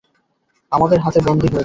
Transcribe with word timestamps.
আমাদের 0.71 0.97
হাতে 0.99 1.19
বন্দী 1.27 1.47
হয়েছে। 1.47 1.59